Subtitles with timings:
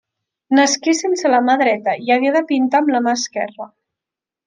[0.59, 3.73] Nasqué sense la mà dreta i hagué de pintar amb la mà esquerra.